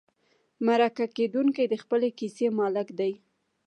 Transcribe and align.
مرکه 0.65 1.05
کېدونکی 1.17 1.63
د 1.69 1.75
خپلې 1.83 2.09
کیسې 2.19 2.47
مالک 2.59 2.87
دی. 2.99 3.13